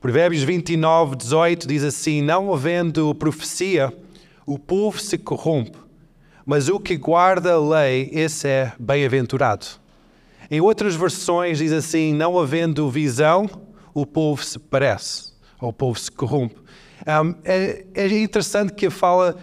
[0.00, 3.92] Provérbios 29, 18 diz assim: Não havendo profecia,
[4.46, 5.76] o povo se corrompe,
[6.46, 9.66] mas o que guarda a lei, esse é bem-aventurado.
[10.50, 13.46] Em outras versões diz assim: Não havendo visão,
[13.92, 16.56] o povo se parece, ou o povo se corrompe.
[17.06, 19.36] Um, é, é interessante que fala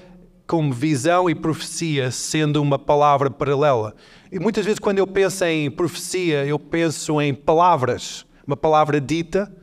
[0.48, 3.94] como visão e profecia sendo uma palavra paralela.
[4.32, 9.56] E muitas vezes, quando eu penso em profecia, eu penso em palavras, uma palavra dita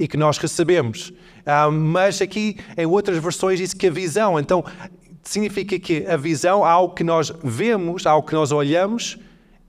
[0.00, 1.10] e que nós recebemos.
[1.10, 4.40] Uh, mas aqui, em outras versões, diz que a visão.
[4.40, 4.64] Então,
[5.22, 9.18] significa que a visão, algo que nós vemos, algo que nós olhamos,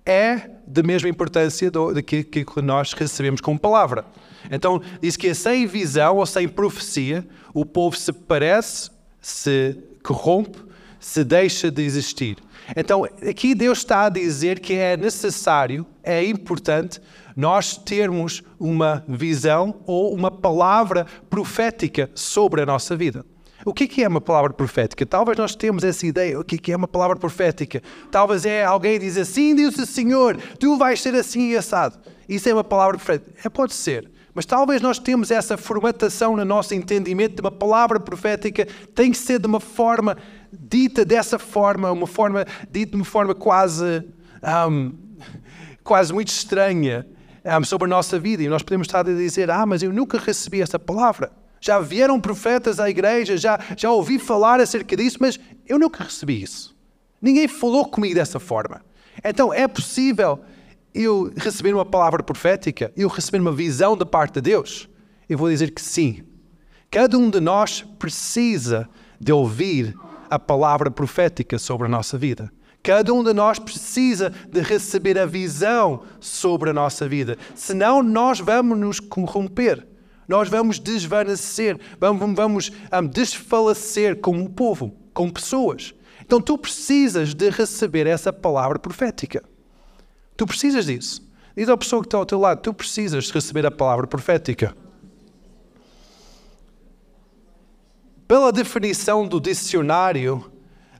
[0.05, 4.05] é da mesma importância do, do que, que nós recebemos como palavra.
[4.49, 10.57] Então, diz que sem visão ou sem profecia, o povo se parece, se corrompe,
[10.97, 12.37] se deixa de existir.
[12.75, 17.01] Então, aqui Deus está a dizer que é necessário, é importante
[17.35, 23.25] nós termos uma visão ou uma palavra profética sobre a nossa vida.
[23.63, 25.05] O que é uma palavra profética?
[25.05, 26.39] Talvez nós temos essa ideia.
[26.39, 27.81] O que é uma palavra profética?
[28.09, 31.99] Talvez é alguém diz assim, diz o Senhor, tu vais ser assim e assado.
[32.27, 33.31] Isso é uma palavra profética.
[33.43, 34.09] É, pode ser.
[34.33, 39.17] Mas talvez nós temos essa formatação no nosso entendimento de uma palavra profética tem que
[39.17, 40.17] ser de uma forma
[40.51, 44.03] dita dessa forma, uma forma dita de uma forma quase,
[44.69, 44.93] um,
[45.83, 47.07] quase muito estranha
[47.45, 48.43] um, sobre a nossa vida.
[48.43, 51.31] E nós podemos estar a dizer: Ah, mas eu nunca recebi essa palavra.
[51.59, 56.41] Já vieram profetas à igreja, já, já ouvi falar acerca disso, mas eu nunca recebi
[56.41, 56.75] isso.
[57.21, 58.81] Ninguém falou comigo dessa forma.
[59.23, 60.39] Então é possível
[60.93, 64.89] eu receber uma palavra profética, eu receber uma visão da parte de Deus?
[65.29, 66.23] Eu vou dizer que sim.
[66.89, 69.95] Cada um de nós precisa de ouvir
[70.31, 72.49] a palavra profética sobre a nossa vida.
[72.81, 77.37] Cada um de nós precisa de receber a visão sobre a nossa vida.
[77.53, 79.85] Senão, nós vamos nos corromper.
[80.27, 85.93] Nós vamos desvanecer, vamos, vamos um, desfalecer como povo, como pessoas.
[86.21, 89.43] Então, tu precisas de receber essa palavra profética.
[90.37, 91.29] Tu precisas disso.
[91.55, 94.73] Diz à pessoa que está ao teu lado: tu precisas de receber a palavra profética.
[98.31, 100.49] Pela definição do dicionário,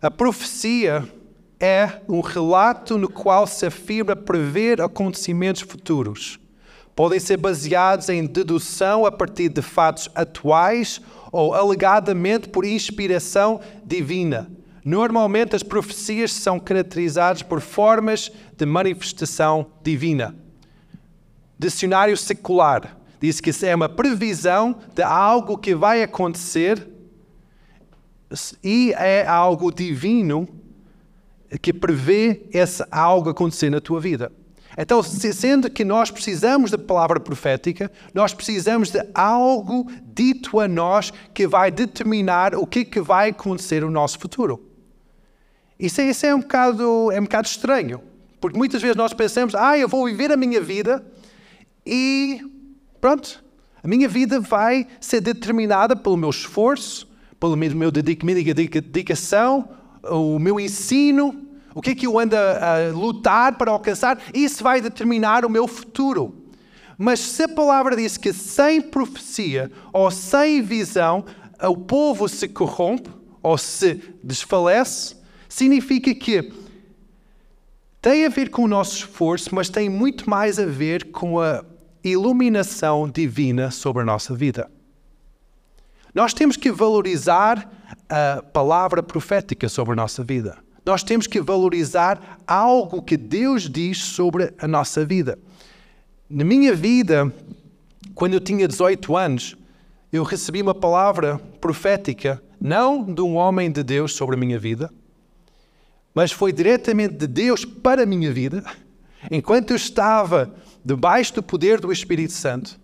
[0.01, 1.07] a profecia
[1.61, 6.37] é um relato no qual se afirma prever acontecimentos futuros.
[6.93, 10.99] Podem ser baseados em dedução a partir de fatos atuais
[11.31, 14.51] ou alegadamente por inspiração divina
[14.83, 20.35] Normalmente, as profecias são caracterizadas por formas de manifestação divina.
[21.57, 26.90] Dicionário secular diz que é uma previsão de algo que vai acontecer
[28.63, 30.47] e é algo divino
[31.61, 34.31] que prevê esse algo acontecer na tua vida.
[34.77, 41.11] Então, sendo que nós precisamos da palavra profética, nós precisamos de algo dito a nós
[41.33, 44.65] que vai determinar o que, que vai acontecer no nosso futuro.
[45.77, 48.01] Isso é, isso é, um bocado, é um bocado estranho,
[48.39, 51.03] porque muitas vezes nós pensamos, ah, eu vou viver a minha vida
[51.85, 52.39] e
[53.01, 53.43] pronto,
[53.83, 57.10] a minha vida vai ser determinada pelo meu esforço,
[57.41, 59.67] pelo meu, dedicação,
[60.03, 64.79] o meu ensino, o que é que eu ando a lutar para alcançar, isso vai
[64.79, 66.35] determinar o meu futuro.
[66.99, 71.25] Mas se a palavra diz que sem profecia ou sem visão
[71.59, 73.09] o povo se corrompe
[73.41, 75.15] ou se desfalece,
[75.49, 76.53] significa que
[77.99, 81.65] tem a ver com o nosso esforço, mas tem muito mais a ver com a
[82.03, 84.69] iluminação divina sobre a nossa vida.
[86.13, 87.69] Nós temos que valorizar
[88.09, 90.57] a palavra profética sobre a nossa vida.
[90.85, 95.39] Nós temos que valorizar algo que Deus diz sobre a nossa vida.
[96.29, 97.31] Na minha vida,
[98.13, 99.55] quando eu tinha 18 anos,
[100.11, 104.91] eu recebi uma palavra profética, não de um homem de Deus sobre a minha vida,
[106.13, 108.63] mas foi diretamente de Deus para a minha vida,
[109.29, 112.79] enquanto eu estava debaixo do poder do Espírito Santo,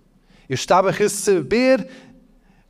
[0.47, 1.87] eu estava a receber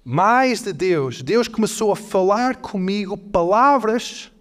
[0.09, 1.21] mais de Deus.
[1.21, 4.31] Deus começou a falar comigo palavras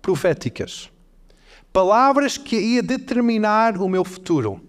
[0.00, 0.90] proféticas.
[1.72, 4.60] Palavras que ia determinar o meu futuro.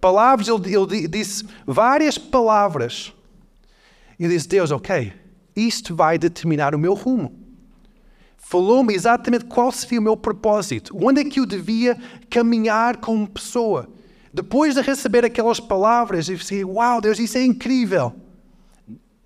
[0.00, 3.12] Palavras, ele, ele disse várias palavras.
[4.20, 5.12] E disse, Deus, ok,
[5.56, 7.40] isto vai determinar o meu rumo
[8.36, 11.96] falou-me exatamente qual seria o meu propósito, onde é que eu devia
[12.28, 13.88] caminhar como pessoa.
[14.30, 18.12] Depois de receber aquelas palavras, eu disse: Uau, Deus, isso é incrível.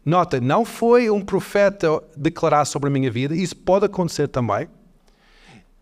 [0.06, 4.68] Nota, não foi um profeta declarar sobre a minha vida, isso pode acontecer também.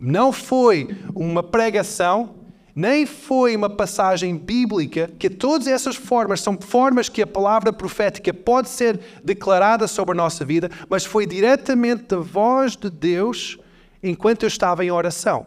[0.01, 2.35] Não foi uma pregação,
[2.75, 8.33] nem foi uma passagem bíblica, que todas essas formas são formas que a palavra profética
[8.33, 13.59] pode ser declarada sobre a nossa vida, mas foi diretamente da voz de Deus
[14.03, 15.47] enquanto eu estava em oração.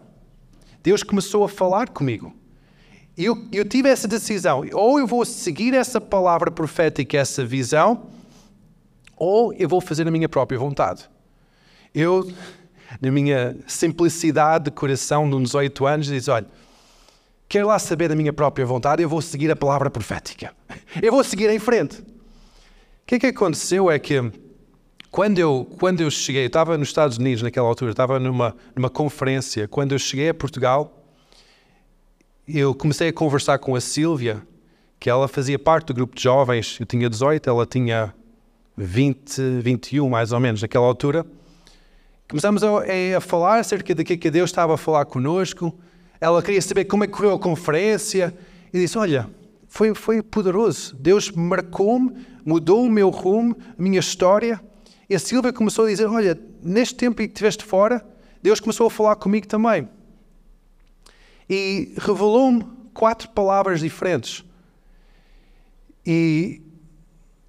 [0.84, 2.32] Deus começou a falar comigo.
[3.18, 8.16] Eu, eu tive essa decisão: ou eu vou seguir essa palavra profética, essa visão,
[9.18, 11.10] ou eu vou fazer a minha própria vontade.
[11.94, 12.32] Eu,
[13.02, 16.48] na minha simplicidade de coração, de uns 18 anos, disse: olha
[17.48, 20.54] quero lá saber da minha própria vontade, eu vou seguir a palavra profética.
[21.02, 22.00] Eu vou seguir em frente.
[22.00, 22.06] O
[23.06, 24.32] que é que aconteceu é que
[25.10, 28.90] quando eu, quando eu cheguei, eu estava nos Estados Unidos naquela altura, estava numa, numa
[28.90, 29.68] conferência.
[29.68, 31.06] Quando eu cheguei a Portugal,
[32.48, 34.42] eu comecei a conversar com a Sílvia,
[35.00, 36.78] que ela fazia parte do grupo de jovens.
[36.80, 38.14] Eu tinha 18, ela tinha
[38.78, 41.26] 20, 21 mais ou menos naquela altura.
[42.30, 42.70] Começamos a,
[43.18, 45.74] a falar acerca de que Deus estava a falar conosco
[46.20, 48.36] ela queria saber como é que correu a conferência
[48.74, 49.30] e disse: Olha,
[49.68, 50.96] foi, foi poderoso.
[50.96, 54.62] Deus marcou-me, mudou o meu rumo, a minha história.
[55.10, 58.06] E a Silvia começou a dizer: Olha, neste tempo em que estiveste fora,
[58.42, 59.88] Deus começou a falar comigo também.
[61.50, 64.44] E revelou-me quatro palavras diferentes.
[66.06, 66.62] E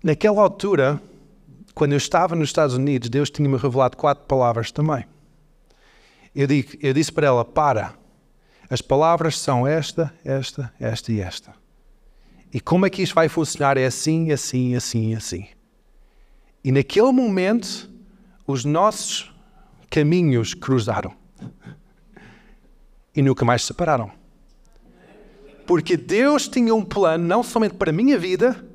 [0.03, 1.01] naquela altura,
[1.79, 5.05] quando eu estava nos Estados Unidos, Deus tinha-me revelado quatro palavras também.
[6.35, 7.95] Eu, digo, eu disse para ela: Para
[8.69, 11.55] as palavras são esta, esta, esta e esta.
[12.53, 13.79] E como é que isto vai funcionar?
[13.79, 15.47] É assim, assim, assim, assim.
[16.65, 17.89] E naquele momento,
[18.45, 19.33] os nossos
[19.89, 21.15] caminhos cruzaram.
[23.15, 24.11] E nunca mais se separaram.
[25.65, 28.67] Porque Deus tinha um plano não somente para a minha vida,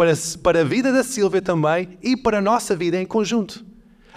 [0.00, 3.62] para, para a vida da Silvia também e para a nossa vida em conjunto.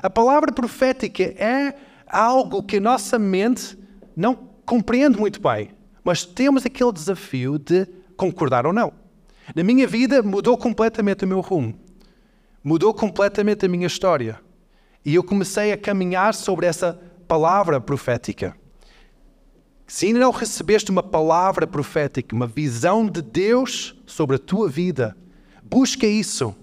[0.02, 1.76] A palavra profética é
[2.08, 3.78] algo que a nossa mente
[4.16, 4.34] não
[4.66, 5.72] compreendo muito bem,
[6.02, 7.86] mas temos aquele desafio de
[8.16, 8.94] concordar ou não.
[9.54, 11.78] Na minha vida mudou completamente o meu rumo,
[12.64, 14.40] mudou completamente a minha história.
[15.04, 16.98] E eu comecei a caminhar sobre essa
[17.28, 18.56] palavra profética.
[19.86, 25.14] Se ainda não recebeste uma palavra profética, uma visão de Deus sobre a tua vida,
[25.74, 26.56] busca isso.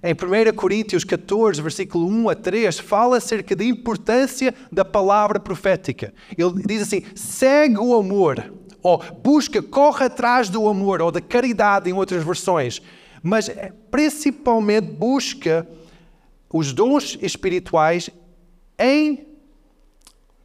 [0.00, 6.14] Em 1 Coríntios 14, versículo 1 a 3, fala acerca da importância da palavra profética.
[6.38, 11.90] Ele diz assim: segue o amor, ou busca, corre atrás do amor, ou da caridade,
[11.90, 12.80] em outras versões,
[13.22, 15.68] mas eh, principalmente busca
[16.52, 18.08] os dons espirituais
[18.78, 19.26] em.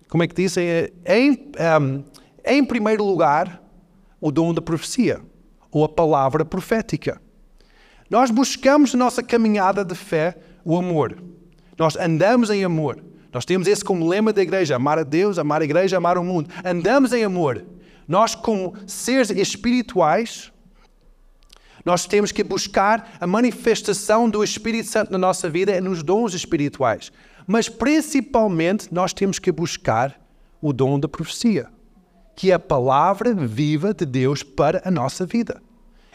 [0.10, 0.66] Como é que dizem?
[1.06, 2.04] Em, um,
[2.44, 3.62] em primeiro lugar,
[4.20, 5.22] o dom da profecia,
[5.72, 7.22] ou a palavra profética.
[8.10, 11.18] Nós buscamos na nossa caminhada de fé o amor.
[11.78, 13.04] Nós andamos em amor.
[13.34, 16.24] Nós temos esse como lema da igreja: amar a Deus, amar a igreja, amar o
[16.24, 16.50] mundo.
[16.64, 17.64] Andamos em amor.
[18.08, 20.52] Nós, como seres espirituais,
[21.84, 27.12] nós temos que buscar a manifestação do Espírito Santo na nossa vida nos dons espirituais.
[27.46, 30.20] Mas principalmente nós temos que buscar
[30.62, 31.68] o dom da profecia,
[32.36, 35.62] que é a palavra viva de Deus para a nossa vida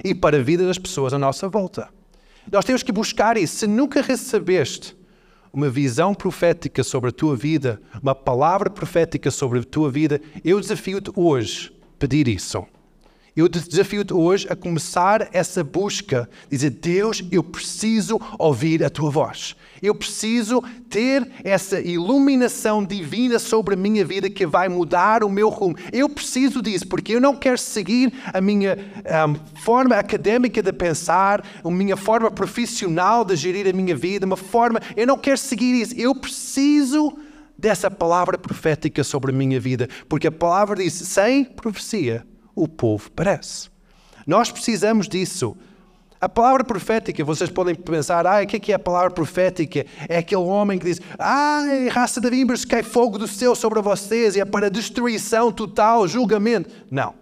[0.05, 1.89] e para a vida das pessoas à nossa volta.
[2.51, 3.57] Nós temos que buscar isso.
[3.57, 4.97] Se nunca recebeste
[5.53, 10.59] uma visão profética sobre a tua vida, uma palavra profética sobre a tua vida, eu
[10.59, 12.67] desafio-te hoje a pedir isso.
[13.35, 19.57] Eu desafio-te hoje a começar essa busca, dizer: Deus, eu preciso ouvir a tua voz.
[19.81, 25.49] Eu preciso ter essa iluminação divina sobre a minha vida que vai mudar o meu
[25.49, 25.77] rumo.
[25.91, 31.43] Eu preciso disso, porque eu não quero seguir a minha um, forma académica de pensar,
[31.65, 34.79] a minha forma profissional de gerir a minha vida, uma forma.
[34.95, 35.95] Eu não quero seguir isso.
[35.97, 37.17] Eu preciso
[37.57, 43.11] dessa palavra profética sobre a minha vida, porque a palavra diz: sem profecia o povo
[43.11, 43.71] parece.
[44.27, 45.57] Nós precisamos disso.
[46.21, 49.85] A palavra profética, vocês podem pensar, ah, o que é, que é a palavra profética?
[50.09, 54.37] É aquele homem que diz, ah, raça de víboras, cai fogo do céu sobre vocês
[54.37, 56.71] e é para destruição total, julgamento.
[56.89, 57.15] Não.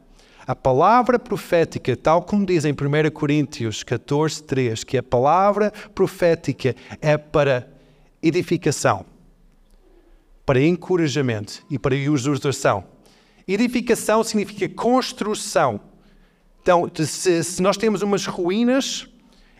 [0.46, 6.74] A palavra profética, tal como diz em 1 Coríntios 14, 3, que a palavra profética
[7.00, 7.68] é para
[8.22, 9.06] edificação,
[10.44, 12.84] para encorajamento e para exortação.
[13.52, 15.80] Edificação significa construção.
[16.62, 19.08] Então, se, se nós temos umas ruínas,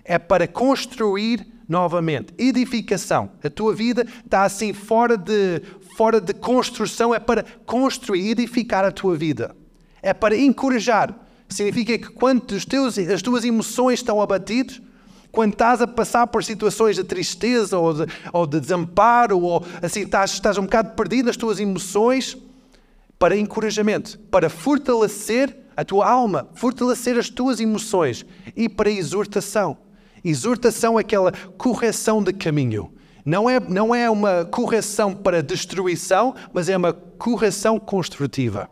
[0.05, 2.35] é para construir novamente.
[2.37, 3.31] Edificação.
[3.43, 5.63] A tua vida está assim fora de,
[5.97, 9.55] fora de construção, é para construir, edificar a tua vida.
[10.03, 11.15] É para encorajar.
[11.49, 14.81] Significa que quando os teus, as tuas emoções estão abatidas,
[15.33, 20.03] quando estás a passar por situações de tristeza ou de, ou de desamparo, ou assim
[20.03, 22.37] estás, estás um bocado perdido nas tuas emoções,
[23.21, 28.25] para encorajamento, para fortalecer a tua alma, fortalecer as tuas emoções
[28.57, 29.77] e para exortação.
[30.25, 32.91] Exortação é aquela correção de caminho.
[33.23, 38.71] Não é, não é uma correção para destruição, mas é uma correção construtiva.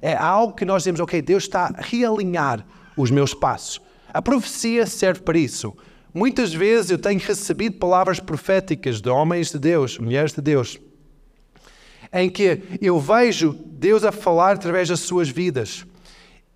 [0.00, 2.64] É algo que nós dizemos, ok, Deus está a realinhar
[2.96, 3.80] os meus passos.
[4.14, 5.76] A profecia serve para isso.
[6.14, 10.78] Muitas vezes eu tenho recebido palavras proféticas de homens de Deus, mulheres de Deus,
[12.12, 15.84] em que eu vejo Deus a falar através das suas vidas.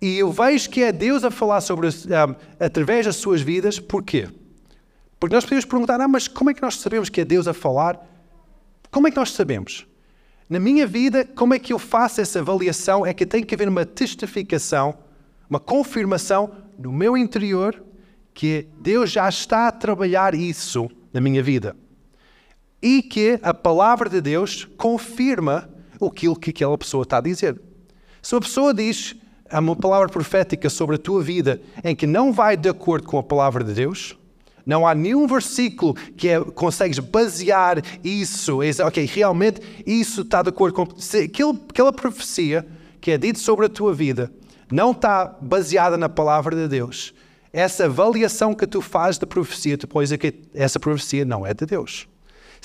[0.01, 4.27] E eu vejo que é Deus a falar sobre, um, através das suas vidas, porquê?
[5.19, 7.53] Porque nós podemos perguntar, ah, mas como é que nós sabemos que é Deus a
[7.53, 7.99] falar?
[8.91, 9.87] Como é que nós sabemos?
[10.47, 13.05] Na minha vida, como é que eu faço essa avaliação?
[13.05, 14.95] É que tem que haver uma testificação,
[15.49, 17.81] uma confirmação no meu interior
[18.33, 21.75] que Deus já está a trabalhar isso na minha vida.
[22.81, 25.69] E que a palavra de Deus confirma
[26.01, 27.59] aquilo que aquela pessoa está a dizer.
[28.21, 29.15] Se uma pessoa diz
[29.51, 33.23] uma palavra profética sobre a tua vida em que não vai de acordo com a
[33.23, 34.17] palavra de Deus,
[34.65, 38.63] não há nenhum versículo que é, consegues basear isso.
[38.63, 40.99] É, ok, realmente isso está de acordo com.
[40.99, 41.29] Se
[41.69, 42.65] aquela profecia
[42.99, 44.31] que é dita sobre a tua vida
[44.71, 47.13] não está baseada na palavra de Deus,
[47.53, 51.65] essa avaliação que tu fazes da profecia, tu dizer que essa profecia não é de
[51.65, 52.07] Deus.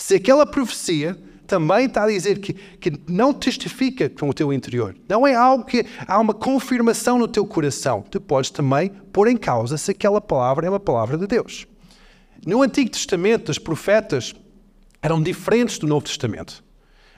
[0.01, 1.15] Se aquela profecia
[1.47, 5.63] também está a dizer que, que não testifica com o teu interior, não é algo
[5.63, 10.19] que há uma confirmação no teu coração, tu podes também pôr em causa se aquela
[10.19, 11.67] palavra é uma palavra de Deus.
[12.47, 14.35] No Antigo Testamento, os profetas
[15.03, 16.65] eram diferentes do Novo Testamento.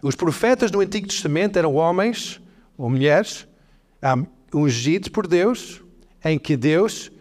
[0.03, 2.41] Os profetas no Antigo Testamento eram homens
[2.77, 3.47] ou mulheres
[4.53, 5.81] ungidos por Deus,
[6.25, 7.12] em que Deus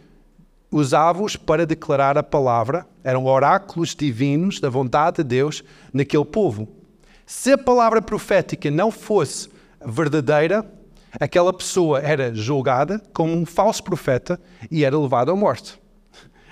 [0.71, 6.67] usava-os para declarar a palavra, eram oráculos divinos da vontade de Deus naquele povo.
[7.25, 9.49] Se a palavra profética não fosse
[9.85, 10.69] verdadeira,
[11.19, 14.39] aquela pessoa era julgada como um falso profeta
[14.69, 15.79] e era levada à morte.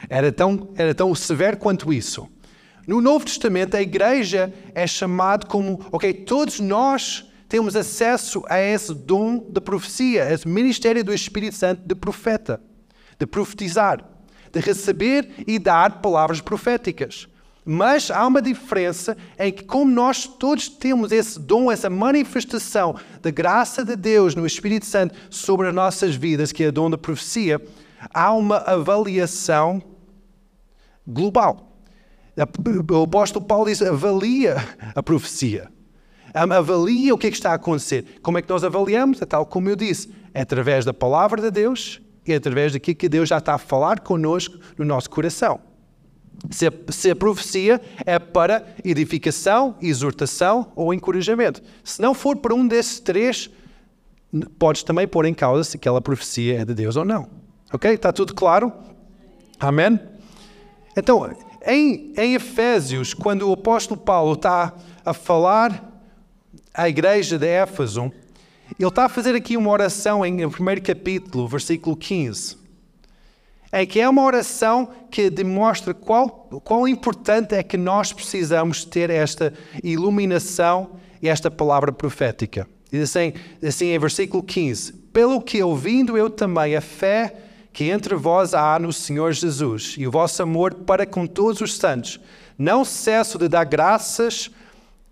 [0.10, 2.27] Era tão, era tão severo quanto isso.
[2.88, 8.94] No Novo Testamento, a igreja é chamada como, ok, todos nós temos acesso a esse
[8.94, 12.62] dom de profecia, esse ministério do Espírito Santo de profeta,
[13.20, 14.03] de profetizar,
[14.51, 17.27] de receber e dar palavras proféticas.
[17.65, 23.29] Mas há uma diferença em que, como nós todos temos esse dom, essa manifestação da
[23.29, 26.98] graça de Deus no Espírito Santo sobre as nossas vidas, que é o dom da
[26.98, 27.62] profecia,
[28.12, 29.82] há uma avaliação
[31.06, 31.77] global.
[32.91, 34.56] O apóstolo Paulo diz: avalia
[34.96, 35.70] a profecia.
[36.34, 38.20] Avalia o que é que está a acontecer.
[38.22, 39.22] Como é que nós avaliamos?
[39.22, 43.10] É tal como eu disse, é através da palavra de Deus é através daquilo que
[43.10, 45.60] Deus já está a falar connosco no nosso coração.
[46.50, 51.62] Se a, se a, profecia é para edificação, exortação ou encorajamento.
[51.84, 53.50] Se não for para um desses três,
[54.58, 57.28] podes também pôr em causa se aquela profecia é de Deus ou não.
[57.74, 57.92] Ok?
[57.92, 58.72] Está tudo claro?
[59.60, 60.00] Amém?
[60.96, 61.30] Então,
[61.66, 64.74] em, em Efésios, quando o apóstolo Paulo está
[65.06, 66.02] a falar
[66.74, 68.12] à igreja de Éfeso,
[68.84, 72.58] ele está a fazer aqui uma oração em no primeiro capítulo, versículo 15.
[73.72, 76.30] É que é uma oração que demonstra qual,
[76.64, 82.66] qual importante é que nós precisamos ter esta iluminação e esta palavra profética.
[82.90, 87.36] Diz assim, assim em versículo 15: Pelo que ouvindo eu também a fé
[87.74, 91.76] que entre vós há no Senhor Jesus e o vosso amor para com todos os
[91.76, 92.18] santos.
[92.58, 94.50] Não cesso de dar graças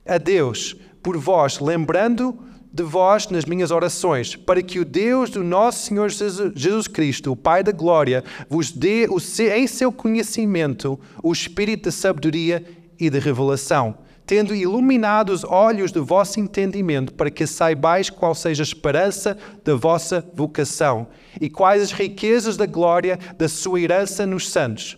[0.06, 5.43] a Deus por vós, lembrando de vós nas minhas orações, para que o Deus do
[5.43, 9.07] nosso Senhor Jesus Cristo, o Pai da Glória, vos dê
[9.55, 12.63] em seu conhecimento o espírito de sabedoria
[13.00, 18.62] e de revelação tendo iluminado os olhos do vosso entendimento, para que saibais qual seja
[18.62, 21.07] a esperança da vossa vocação,
[21.39, 24.98] e quais as riquezas da glória da sua herança nos santos,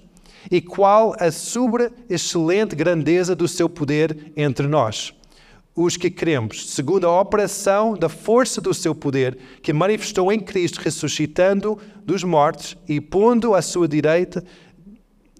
[0.49, 5.13] e qual a sobre-excelente grandeza do seu poder entre nós,
[5.81, 10.81] os que cremos, segundo a operação da força do seu poder, que manifestou em Cristo,
[10.81, 14.43] ressuscitando dos mortos e pondo à sua direita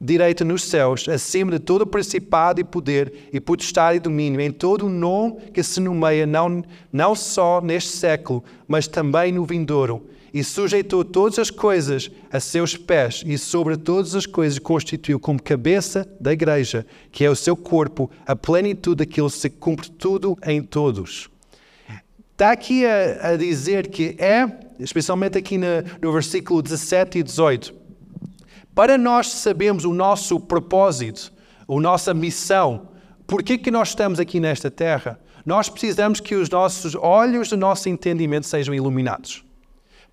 [0.01, 4.85] direita nos céus, acima de todo principado e poder e potestade e domínio, em todo
[4.85, 10.01] o nome que se nomeia, não, não só neste século, mas também no vindouro.
[10.33, 15.41] E sujeitou todas as coisas a seus pés, e sobre todas as coisas constituiu como
[15.41, 20.61] cabeça da igreja, que é o seu corpo, a plenitude daquilo se cumpre tudo em
[20.61, 21.29] todos.
[22.31, 24.47] Está aqui a, a dizer que é,
[24.79, 25.65] especialmente aqui no,
[26.01, 27.73] no versículo 17 e 18,
[28.73, 31.33] para nós sabermos o nosso propósito,
[31.67, 32.87] a nossa missão,
[33.27, 37.89] por que, nós estamos aqui nesta terra, Nós precisamos que os nossos olhos do nosso
[37.89, 39.43] entendimento sejam iluminados,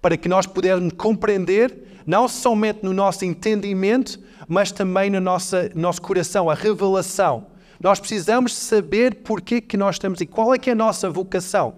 [0.01, 6.01] para que nós pudermos compreender, não somente no nosso entendimento, mas também no nosso, nosso
[6.01, 7.47] coração, a revelação.
[7.81, 11.75] Nós precisamos saber porquê que nós estamos e qual é que é a nossa vocação.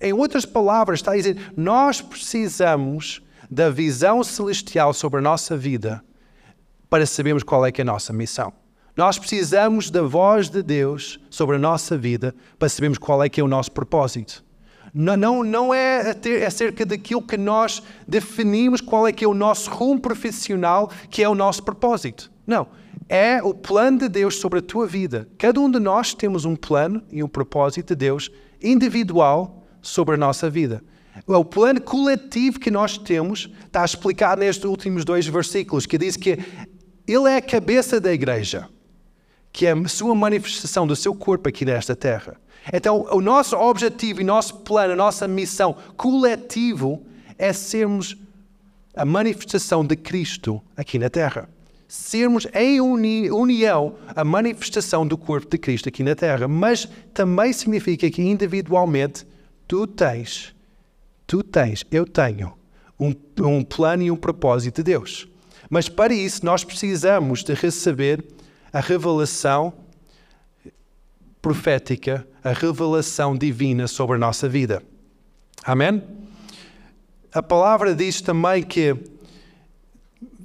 [0.00, 6.04] Em outras palavras, está a dizer, nós precisamos da visão celestial sobre a nossa vida
[6.88, 8.52] para sabermos qual é que é a nossa missão.
[8.96, 13.40] Nós precisamos da voz de Deus sobre a nossa vida para sabermos qual é que
[13.40, 14.44] é o nosso propósito.
[14.92, 16.16] Não, não, não é
[16.46, 21.28] acerca daquilo que nós definimos qual é que é o nosso rumo profissional, que é
[21.28, 22.30] o nosso propósito.
[22.46, 22.66] Não.
[23.08, 25.28] É o plano de Deus sobre a tua vida.
[25.38, 28.30] Cada um de nós temos um plano e um propósito de Deus
[28.62, 30.82] individual sobre a nossa vida.
[31.26, 36.38] O plano coletivo que nós temos está explicado nestes últimos dois versículos, que diz que
[37.06, 38.68] Ele é a cabeça da igreja,
[39.52, 42.36] que é a sua manifestação do seu corpo aqui nesta terra.
[42.72, 47.02] Então, o nosso objetivo e nosso plano, a nossa missão coletivo
[47.38, 48.16] é sermos
[48.94, 51.48] a manifestação de Cristo aqui na terra.
[51.86, 56.46] Sermos em uni união a manifestação do corpo de Cristo aqui na terra.
[56.46, 59.26] Mas também significa que individualmente
[59.66, 60.54] tu tens
[61.28, 62.54] Tu tens, eu tenho,
[62.98, 65.28] um, um plano e um propósito de Deus.
[65.68, 68.24] Mas para isso nós precisamos de receber
[68.72, 69.74] a revelação
[71.40, 74.82] profética, a revelação divina sobre a nossa vida.
[75.64, 76.02] Amém?
[77.32, 78.96] A palavra diz também que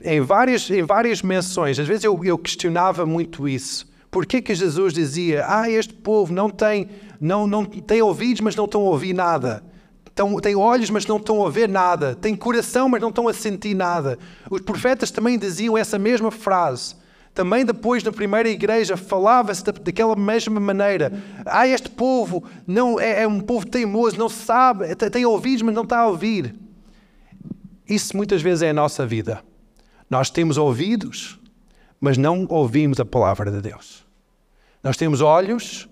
[0.04, 3.92] em várias, em várias menções, às vezes eu, eu questionava muito isso.
[4.12, 8.66] Por que, Jesus dizia, ah, este povo não tem, não, não tem ouvidos, mas não
[8.66, 9.64] estão a ouvir nada?
[10.06, 12.14] Estão, têm olhos, mas não estão a ver nada.
[12.14, 14.20] Têm coração, mas não estão a sentir nada.
[14.52, 16.96] Os profetas também diziam essa mesma frase.
[17.34, 21.12] Também depois na primeira igreja falava-se daquela mesma maneira.
[21.46, 25.84] Ah, este povo não é, é um povo teimoso, não sabe, tem ouvidos, mas não
[25.84, 26.56] está a ouvir.
[27.90, 29.44] Isso muitas vezes é a nossa vida.
[30.10, 31.40] Nós temos ouvidos,
[32.00, 34.06] mas não ouvimos a palavra de Deus.
[34.84, 35.90] Nós temos olhos,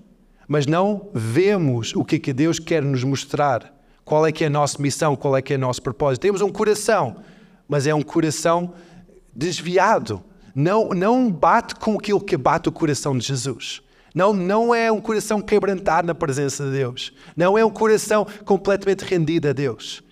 [0.48, 4.48] mas não vemos o que, é que Deus quer nos mostrar qual é que é
[4.48, 5.16] a nossa missão?
[5.16, 6.22] Qual é que é o nosso propósito?
[6.22, 7.18] Temos um coração,
[7.68, 8.74] mas é um coração
[9.34, 10.22] desviado.
[10.54, 13.82] Não, não bate com aquilo que bate o coração de Jesus.
[14.14, 17.14] Não, não é um coração quebrantado na presença de Deus.
[17.36, 20.04] Não é um coração completamente rendido a Deus.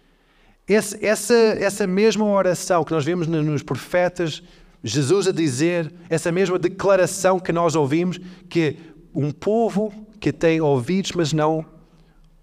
[0.68, 4.42] Esse, essa, essa mesma oração que nós vemos nos profetas,
[4.84, 8.78] Jesus a dizer, essa mesma declaração que nós ouvimos, que
[9.14, 11.66] um povo que tem ouvidos, mas não,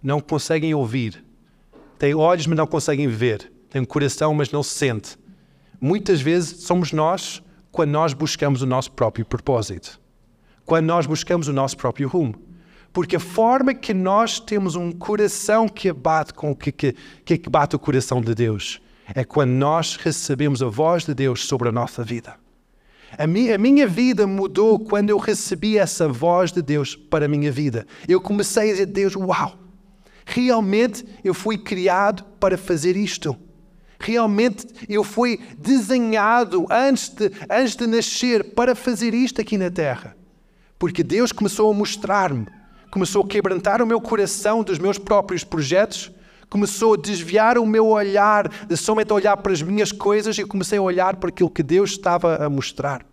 [0.03, 1.25] não conseguem ouvir,
[1.99, 3.51] tem olhos, mas não conseguem ver.
[3.71, 5.17] Tem um coração, mas não se sente.
[5.81, 7.43] Muitas vezes somos nós
[7.77, 10.01] quando nós buscamos o nosso próprio propósito.
[10.65, 12.35] Quando nós buscamos o nosso próprio rumo.
[12.91, 17.51] Porque a forma que nós temos um coração que bate com o que, que, que
[17.51, 18.81] bate o coração de Deus
[19.15, 22.37] é quando nós recebemos a voz de Deus sobre a nossa vida.
[23.19, 27.29] A minha, a minha, vida mudou quando eu recebi essa voz de Deus para a
[27.29, 27.87] minha vida.
[28.09, 29.67] Eu comecei a dizer, Deus, uau,
[30.29, 33.37] Realmente eu fui criado para fazer isto.
[33.99, 40.17] Realmente eu fui desenhado antes de, antes de nascer para fazer isto aqui na terra.
[40.79, 42.47] Porque Deus começou a mostrar-me,
[42.91, 46.11] começou a quebrantar o meu coração dos meus próprios projetos,
[46.49, 50.79] começou a desviar o meu olhar de somente olhar para as minhas coisas e comecei
[50.79, 53.05] a olhar para aquilo que Deus estava a mostrar.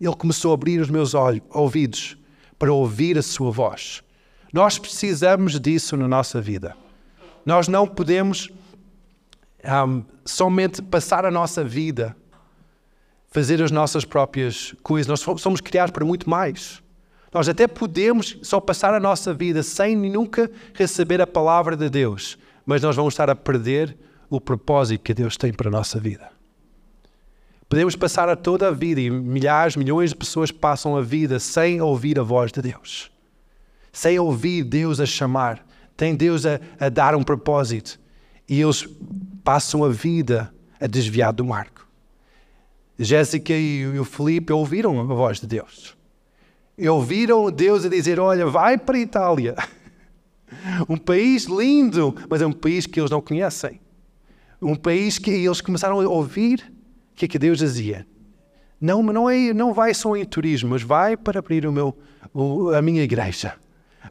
[0.00, 2.16] Ele começou a abrir os meus olhos, ouvidos
[2.58, 4.02] para ouvir a sua voz.
[4.52, 6.76] Nós precisamos disso na nossa vida.
[7.44, 8.50] Nós não podemos
[9.68, 12.16] um, somente passar a nossa vida,
[13.30, 15.06] fazer as nossas próprias coisas.
[15.06, 16.82] Nós somos criados para muito mais.
[17.32, 22.38] Nós até podemos só passar a nossa vida sem nunca receber a palavra de Deus,
[22.64, 23.96] mas nós vamos estar a perder
[24.30, 26.30] o propósito que Deus tem para a nossa vida.
[27.68, 31.82] Podemos passar a toda a vida e milhares, milhões de pessoas passam a vida sem
[31.82, 33.10] ouvir a voz de Deus
[33.98, 37.98] sem ouvir Deus a chamar, tem Deus a, a dar um propósito
[38.48, 38.88] e eles
[39.44, 41.86] passam a vida a desviar do marco.
[42.98, 45.96] Jéssica e o Felipe ouviram a voz de Deus.
[46.76, 49.54] E ouviram Deus a dizer: Olha, vai para a Itália.
[50.88, 53.78] Um país lindo, mas é um país que eles não conhecem.
[54.62, 56.72] Um país que eles começaram a ouvir
[57.12, 58.06] o que é que Deus dizia.
[58.80, 61.94] Não, não, é, não vai só em turismo, mas vai para abrir o meu,
[62.32, 63.56] o, a minha igreja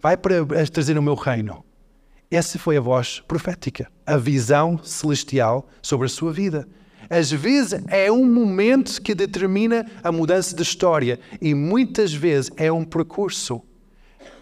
[0.01, 1.63] vai para trazer o meu reino.
[2.29, 6.67] Essa foi a voz profética, a visão celestial sobre a sua vida.
[7.09, 12.69] Às vezes é um momento que determina a mudança de história e muitas vezes é
[12.69, 13.61] um percurso.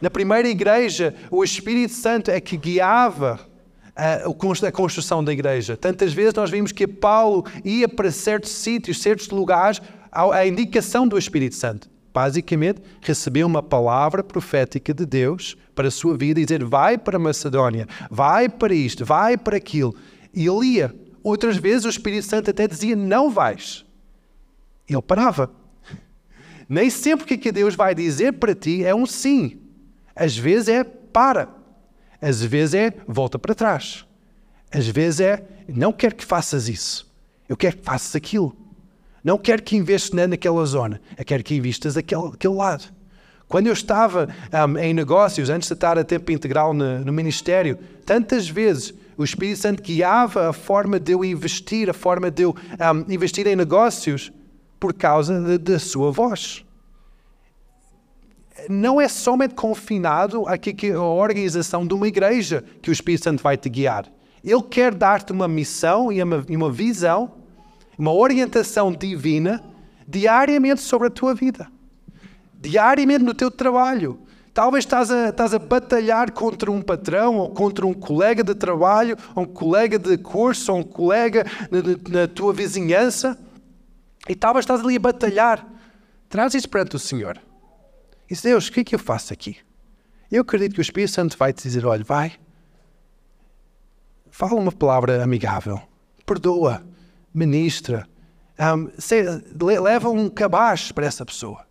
[0.01, 3.39] Na primeira igreja, o Espírito Santo é que guiava
[3.95, 4.25] a,
[4.67, 5.77] a construção da igreja.
[5.77, 9.79] Tantas vezes nós vimos que Paulo ia para certos sítios, certos lugares,
[10.11, 11.94] à indicação do Espírito Santo.
[12.15, 17.19] Basicamente, recebeu uma palavra profética de Deus para a sua vida e dizer: vai para
[17.19, 19.93] Macedónia, vai para isto, vai para aquilo.
[20.33, 20.95] E ele ia.
[21.21, 23.83] Outras vezes o Espírito Santo até dizia: não vais.
[24.87, 25.51] Ele parava.
[26.69, 29.59] Nem sempre o que Deus vai dizer para ti é um sim.
[30.15, 31.49] Às vezes é para.
[32.21, 34.05] Às vezes é volta para trás.
[34.73, 37.13] Às vezes é não quero que faças isso.
[37.49, 38.55] Eu quero que faças aquilo.
[39.25, 41.01] Não quero que investas naquela zona.
[41.17, 42.85] Eu quero que investas aquele, lado.
[43.47, 44.29] Quando eu estava
[44.67, 49.23] um, em negócios, antes de estar a tempo integral no, no ministério, tantas vezes o
[49.23, 53.55] Espírito Santo guiava a forma de eu investir, a forma de eu um, investir em
[53.55, 54.31] negócios
[54.79, 56.63] por causa da sua voz
[58.69, 63.69] não é somente confinado a organização de uma igreja que o Espírito Santo vai te
[63.69, 64.05] guiar.
[64.43, 67.31] Ele quer dar-te uma missão e uma, uma visão,
[67.97, 69.63] uma orientação divina
[70.07, 71.67] diariamente sobre a tua vida.
[72.53, 74.19] Diariamente no teu trabalho.
[74.53, 79.17] Talvez estás a, estás a batalhar contra um patrão, ou contra um colega de trabalho,
[79.35, 83.37] ou um colega de curso, ou um colega na, na tua vizinhança.
[84.29, 85.65] E talvez estás ali a batalhar.
[86.29, 87.37] Traz isso perante o Senhor.
[88.29, 89.57] E diz, Deus, o que é que eu faço aqui?
[90.31, 92.33] Eu acredito que o Espírito Santo vai te dizer, olha, vai,
[94.31, 95.81] fala uma palavra amigável,
[96.25, 96.83] perdoa,
[97.35, 98.07] ministra,
[98.57, 98.89] um,
[99.81, 101.65] leva um cabaz para essa pessoa.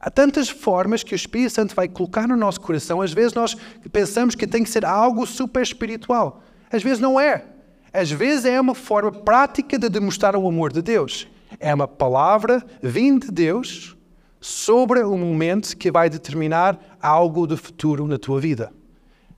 [0.00, 3.00] Há tantas formas que o Espírito Santo vai colocar no nosso coração.
[3.00, 3.56] Às vezes nós
[3.92, 6.42] pensamos que tem que ser algo super espiritual.
[6.70, 7.44] Às vezes não é.
[7.92, 11.26] Às vezes é uma forma prática de demonstrar o amor de Deus.
[11.58, 13.96] É uma palavra vinda de Deus
[14.40, 18.72] sobre um momento que vai determinar algo do futuro na tua vida.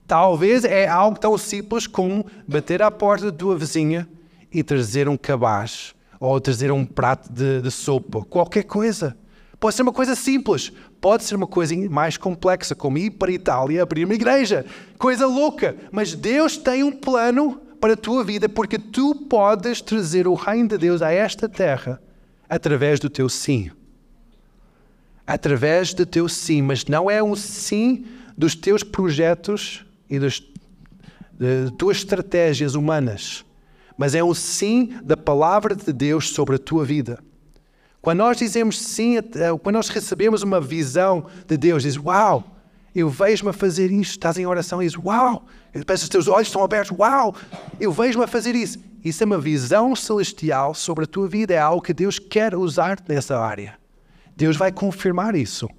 [0.05, 4.07] Talvez é algo tão simples como bater à porta da tua vizinha
[4.51, 9.17] e trazer um cabaz ou trazer um prato de, de sopa, qualquer coisa.
[9.59, 13.33] Pode ser uma coisa simples, pode ser uma coisa mais complexa, como ir para a
[13.33, 14.65] Itália abrir uma igreja.
[14.97, 20.27] Coisa louca, mas Deus tem um plano para a tua vida porque tu podes trazer
[20.27, 22.01] o reino de Deus a esta terra
[22.49, 23.71] através do teu sim
[25.25, 28.05] através do teu sim, mas não é um sim
[28.37, 30.43] dos teus projetos e das
[31.77, 33.45] tuas estratégias humanas,
[34.01, 37.19] mas é um sim da palavra de Deus sobre a tua vida.
[38.01, 39.17] Quando nós dizemos sim,
[39.61, 42.43] quando nós recebemos uma visão de Deus, diz: Uau,
[42.95, 44.13] eu vejo-me a fazer isto.
[44.13, 46.97] Estás em oração e diz: Uau, os teus olhos estão abertos.
[46.97, 47.35] Uau,
[47.79, 48.79] eu vejo-me a fazer isso.
[49.05, 51.53] Isso é uma visão celestial sobre a tua vida.
[51.53, 53.77] É algo que Deus quer usar nessa área.
[54.35, 55.69] Deus vai confirmar isso.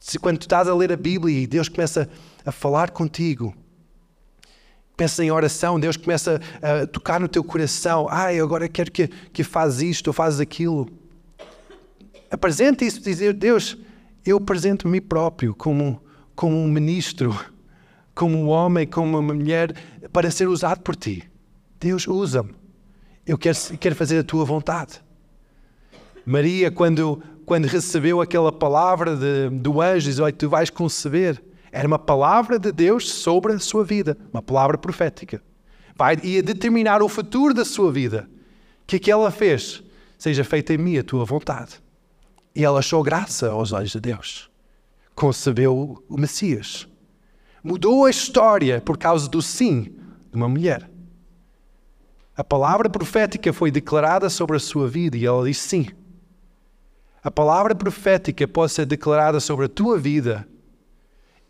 [0.00, 2.08] Se quando tu estás a ler a Bíblia e Deus começa
[2.46, 3.54] a falar contigo,
[5.02, 8.06] pensa em oração, Deus começa a tocar no teu coração.
[8.08, 10.88] Ai, agora quero que, que faz isto ou faz aquilo.
[12.30, 13.76] Apresente isso, dizer, Deus,
[14.24, 16.00] eu apresento me próprio como,
[16.36, 17.36] como um ministro,
[18.14, 19.74] como um homem, como uma mulher,
[20.12, 21.28] para ser usado por ti.
[21.80, 22.54] Deus, usa-me.
[23.26, 25.00] Eu quero, quero fazer a tua vontade.
[26.24, 31.42] Maria, quando, quando recebeu aquela palavra de, do anjo, diz: Olha, tu vais conceber.
[31.72, 35.42] Era uma palavra de Deus sobre a sua vida, uma palavra profética.
[35.96, 38.28] Vai, ia determinar o futuro da sua vida.
[38.82, 39.82] O que é que ela fez?
[40.18, 41.82] Seja feita em mim a tua vontade.
[42.54, 44.50] E ela achou graça aos olhos de Deus.
[45.14, 46.86] Concebeu o Messias.
[47.64, 49.94] Mudou a história por causa do sim
[50.30, 50.90] de uma mulher.
[52.36, 55.86] A palavra profética foi declarada sobre a sua vida e ela disse sim.
[57.24, 60.46] A palavra profética pode ser declarada sobre a tua vida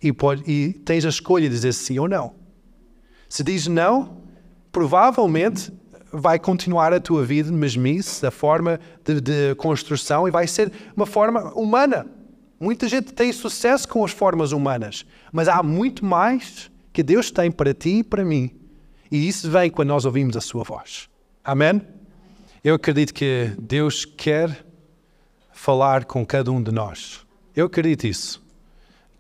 [0.03, 2.35] e, pode, e tens a escolha de dizer sim ou não.
[3.29, 4.23] Se diz não,
[4.71, 5.73] provavelmente
[6.13, 10.71] vai continuar a tua vida de mesmice, da forma de, de, construção, e vai ser
[10.95, 12.07] uma forma humana.
[12.61, 17.51] Muita gente tem sucesso com as formas humanas, mas há muito mais que Deus tem
[17.51, 18.51] para ti e para mim.
[19.11, 21.09] E isso vem quando nós ouvimos a sua voz.
[21.43, 21.81] Amém?
[22.63, 24.65] Eu acredito que Deus quer
[25.53, 27.27] falar com cada um de nós.
[27.55, 28.42] Eu acredito isso.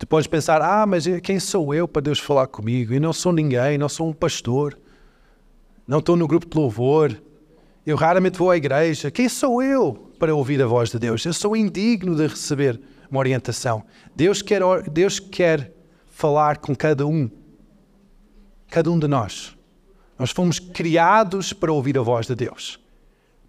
[0.02, 2.92] Tu podes pensar, ah, mas quem sou eu para Deus falar comigo?
[2.92, 4.76] Eu não sou ninguém, não sou um pastor,
[5.86, 7.22] não estou no grupo de louvor,
[7.86, 9.12] eu raramente vou à igreja.
[9.12, 11.24] Quem sou eu para ouvir a voz de Deus?
[11.24, 13.84] Eu sou indigno de receber uma orientação.
[14.12, 14.60] Deus quer,
[14.90, 15.72] Deus quer
[16.10, 17.30] falar com cada um,
[18.72, 19.56] cada um de nós.
[20.18, 22.80] Nós fomos criados para ouvir a voz de Deus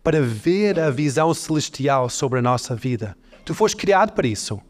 [0.04, 3.18] para ver a visão celestial sobre a nossa vida.
[3.44, 4.62] Tu foste criado para isso.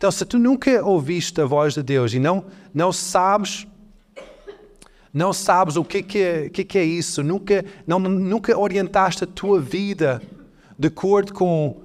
[0.00, 3.66] Então, se tu nunca ouviste a voz de Deus e não, não sabes
[5.12, 9.60] não sabes o que, que, é, que é isso, nunca, não, nunca orientaste a tua
[9.60, 10.22] vida
[10.78, 11.82] de acordo com,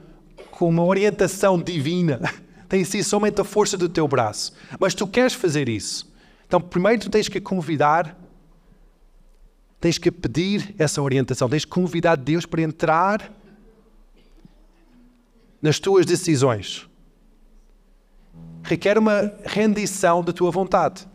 [0.50, 2.22] com uma orientação divina,
[2.70, 4.54] tem sido somente a força do teu braço.
[4.80, 6.10] Mas tu queres fazer isso.
[6.48, 8.18] Então, primeiro tu tens que convidar,
[9.82, 13.30] tens que pedir essa orientação, tens que convidar Deus para entrar
[15.62, 16.88] nas tuas decisões.
[18.66, 21.08] Requer uma rendição da tua vontade.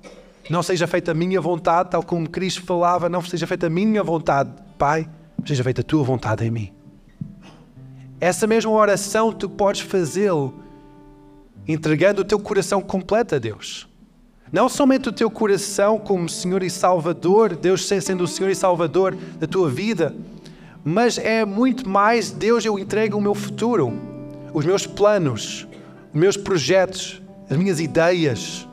[0.49, 4.03] Não seja feita a minha vontade, tal como Cristo falava, não seja feita a minha
[4.03, 5.09] vontade, Pai,
[5.45, 6.73] seja feita a tua vontade em mim.
[8.21, 10.55] Essa mesma oração tu podes fazê-lo
[11.67, 13.89] entregando o teu coração completo a Deus.
[14.53, 19.17] Não somente o teu coração como Senhor e Salvador, Deus sendo o Senhor e Salvador
[19.39, 20.15] da tua vida,
[20.85, 23.93] mas é muito mais, Deus, eu entrego o meu futuro,
[24.53, 25.67] os meus planos,
[26.13, 28.67] os meus projetos, as minhas ideias.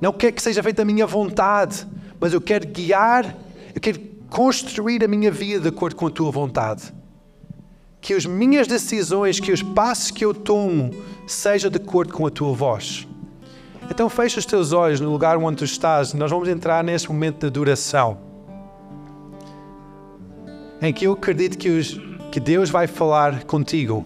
[0.00, 1.86] Não quero que seja feita a minha vontade,
[2.20, 3.34] mas eu quero guiar,
[3.74, 6.94] eu quero construir a minha vida de acordo com a tua vontade.
[8.00, 10.90] Que as minhas decisões, que os passos que eu tomo,
[11.26, 13.08] sejam de acordo com a tua voz.
[13.90, 16.12] Então fecha os teus olhos no lugar onde tu estás.
[16.12, 18.18] Nós vamos entrar neste momento de adoração.
[20.82, 21.98] Em que eu acredito que, os,
[22.30, 24.04] que Deus vai falar contigo.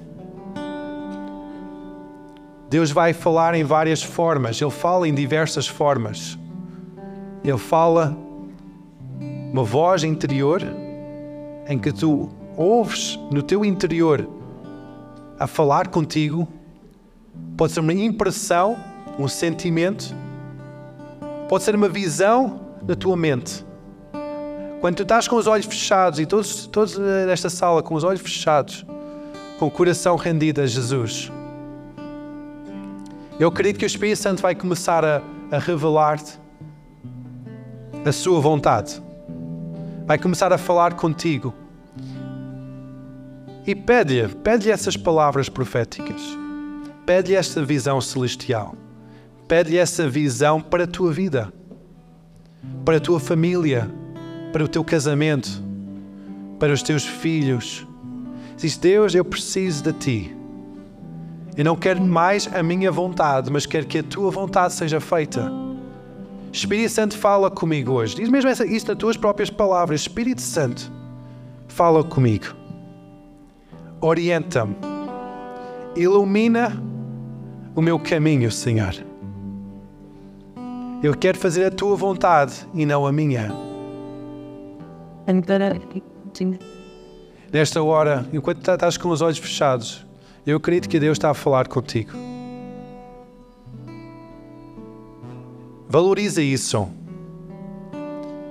[2.71, 4.63] Deus vai falar em várias formas.
[4.63, 6.39] Ele fala em diversas formas.
[7.45, 8.17] Ele fala
[9.53, 10.63] uma voz interior
[11.67, 14.27] em que tu ouves no teu interior
[15.39, 16.49] a falar contigo.
[17.57, 18.79] Pode ser uma impressão
[19.19, 20.15] um sentimento,
[21.49, 23.65] pode ser uma visão da tua mente.
[24.81, 28.21] Quando tu estás com os olhos fechados, e todos, todos nesta sala com os olhos
[28.21, 28.87] fechados,
[29.59, 31.31] com o coração rendido a Jesus,
[33.41, 36.39] eu acredito que o Espírito Santo vai começar a, a revelar-te
[38.05, 39.03] a sua vontade.
[40.07, 41.55] Vai começar a falar contigo.
[43.67, 46.21] E pede-lhe, pede-lhe essas palavras proféticas.
[47.07, 48.75] Pede-lhe esta visão celestial.
[49.49, 51.51] Pede-lhe essa visão para a tua vida,
[52.85, 53.91] para a tua família,
[54.53, 55.49] para o teu casamento,
[56.59, 57.87] para os teus filhos.
[58.59, 60.40] Diz: Deus, eu preciso de ti.
[61.61, 65.53] Eu não quero mais a minha vontade, mas quero que a tua vontade seja feita.
[66.51, 68.17] Espírito Santo, fala comigo hoje.
[68.17, 70.01] Diz mesmo isso nas tuas próprias palavras.
[70.01, 70.91] Espírito Santo,
[71.69, 72.47] fala comigo.
[74.01, 74.75] Orienta-me.
[75.95, 76.83] Ilumina
[77.77, 78.95] o meu caminho, Senhor.
[81.03, 83.53] Eu quero fazer a tua vontade e não a minha.
[87.53, 90.09] Nesta hora, enquanto tá, estás com os olhos fechados,
[90.51, 92.13] eu acredito que Deus está a falar contigo.
[95.89, 96.89] Valoriza isso.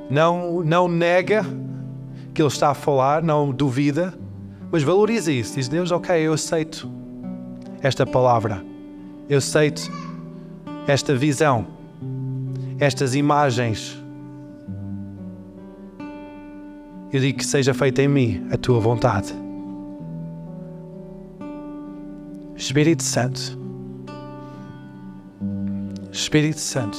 [0.09, 1.45] Não, não nega
[2.33, 4.13] que Ele está a falar, não duvida,
[4.71, 5.55] mas valoriza isso.
[5.55, 6.89] Diz Deus, ok, eu aceito
[7.81, 8.63] esta palavra,
[9.29, 9.89] eu aceito
[10.87, 11.79] esta visão
[12.79, 14.01] estas imagens.
[17.11, 19.33] Eu digo que seja feita em mim a tua vontade.
[22.59, 23.57] Espírito Santo,
[26.11, 26.97] Espírito Santo,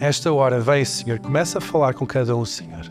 [0.00, 2.90] esta hora vem, Senhor, começa a falar com cada um, Senhor.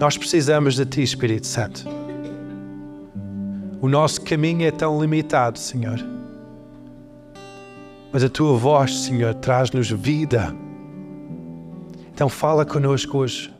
[0.00, 1.84] Nós precisamos de Ti, Espírito Santo.
[3.82, 5.98] O nosso caminho é tão limitado, Senhor.
[8.10, 10.52] Mas a tua voz, Senhor, traz-nos vida.
[12.10, 13.54] Então fala conosco hoje.